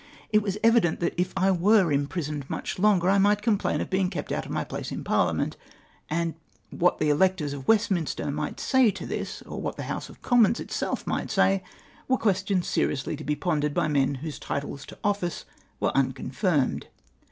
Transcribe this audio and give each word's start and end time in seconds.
It 0.31 0.41
was 0.41 0.57
evident 0.63 0.99
that 1.01 1.13
if 1.15 1.31
I 1.37 1.51
were 1.51 1.91
imprisoned 1.91 2.49
much 2.49 2.79
longer, 2.79 3.07
I 3.07 3.19
might 3.19 3.43
complam 3.43 3.81
of 3.81 3.91
being 3.91 4.09
kept 4.09 4.31
out 4.31 4.47
of 4.47 4.51
my 4.51 4.63
place 4.63 4.89
iu 4.91 5.03
Parhament, 5.03 5.57
and 6.09 6.33
what 6.71 6.97
the 6.97 7.11
electors 7.11 7.53
of 7.53 7.67
Westminster 7.67 8.31
might 8.31 8.59
say 8.59 8.89
to 8.89 9.05
this, 9.05 9.43
or 9.43 9.61
what 9.61 9.77
the 9.77 9.83
House 9.83 10.09
of 10.09 10.23
Commons 10.23 10.59
itself 10.59 11.05
might 11.05 11.29
say, 11.29 11.61
were 12.07 12.17
questions 12.17 12.65
seriously 12.67 13.15
to 13.15 13.23
be 13.23 13.35
pon 13.35 13.61
dered 13.61 13.75
by 13.75 13.87
men 13.87 14.15
whose 14.15 14.39
titles 14.39 14.87
to 14.87 14.97
office 15.03 15.45
were 15.79 15.95
unconfirmed. 15.95 16.87